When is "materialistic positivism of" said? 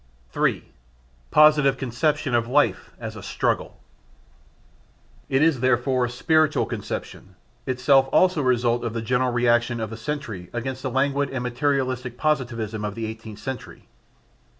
11.43-12.95